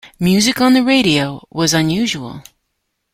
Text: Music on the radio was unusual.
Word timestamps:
Music 0.19 0.59
on 0.59 0.73
the 0.73 0.81
radio 0.81 1.45
was 1.51 1.75
unusual. 1.75 2.41